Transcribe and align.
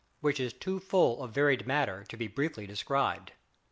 WHICH 0.21 0.39
IS 0.39 0.53
TOO 0.53 0.79
FULL 0.79 1.21
OF 1.23 1.29
VARIED 1.29 1.67
MATTER 1.67 2.03
TO 2.09 2.17
BE 2.17 2.25
BRIEFLY 2.25 2.65
DESCRIBED. 2.65 3.33